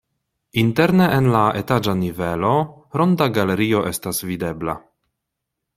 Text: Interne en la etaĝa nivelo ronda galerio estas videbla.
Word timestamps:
Interne 0.61 1.09
en 1.17 1.27
la 1.35 1.41
etaĝa 1.59 1.95
nivelo 1.99 2.51
ronda 3.01 3.31
galerio 3.39 3.87
estas 3.93 4.25
videbla. 4.31 4.79